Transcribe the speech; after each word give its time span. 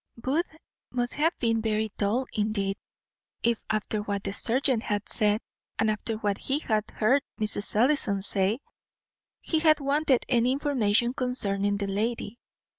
Booth 0.17 0.47
must 0.89 1.13
have 1.13 1.37
been 1.37 1.61
very 1.61 1.91
dull 1.95 2.25
indeed 2.33 2.75
if, 3.43 3.63
after 3.69 3.99
what 4.01 4.23
the 4.23 4.33
serjeant 4.33 4.81
had 4.81 5.07
said, 5.07 5.39
and 5.77 5.91
after 5.91 6.15
what 6.15 6.39
he 6.39 6.57
had 6.57 6.89
heard 6.89 7.21
Mrs. 7.39 7.75
Ellison 7.75 8.23
say, 8.23 8.61
he 9.41 9.59
had 9.59 9.79
wanted 9.79 10.25
any 10.27 10.53
information 10.53 11.13
concerning 11.13 11.77
the 11.77 11.85
lady. 11.85 12.39